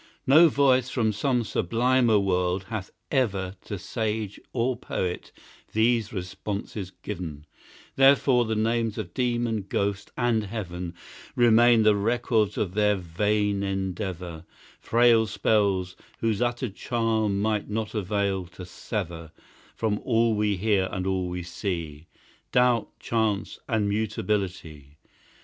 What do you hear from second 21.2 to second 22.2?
we see,